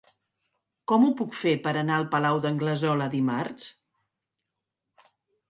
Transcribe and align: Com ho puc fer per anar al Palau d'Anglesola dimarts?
Com 0.91 1.03
ho 1.07 1.09
puc 1.19 1.35
fer 1.41 1.53
per 1.67 1.73
anar 1.81 1.99
al 1.99 2.07
Palau 2.15 2.41
d'Anglesola 2.47 3.09
dimarts? 3.13 3.69